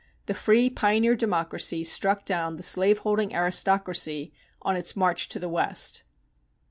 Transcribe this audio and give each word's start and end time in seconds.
The 0.25 0.33
free 0.33 0.67
pioneer 0.71 1.15
democracy 1.15 1.83
struck 1.83 2.25
down 2.25 2.55
the 2.55 2.63
slave 2.63 2.97
holding 3.05 3.35
aristocracy 3.35 4.33
on 4.63 4.75
its 4.75 4.95
march 4.95 5.29
to 5.29 5.37
the 5.37 5.47
West. 5.47 6.01